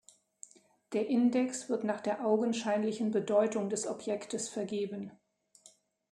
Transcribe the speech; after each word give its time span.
Der 0.93 1.05
Index 1.09 1.69
wird 1.69 1.83
nach 1.83 2.01
der 2.01 2.25
augenscheinlichen 2.25 3.11
Bedeutung 3.11 3.69
des 3.69 3.85
Objektes 3.85 4.49
vergeben. 4.49 5.11